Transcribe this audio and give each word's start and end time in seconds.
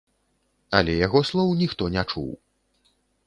Але 0.77 0.95
яго 1.05 1.21
слоў 1.29 1.53
ніхто 1.61 1.91
не 1.97 2.03
чуў. 2.11 2.31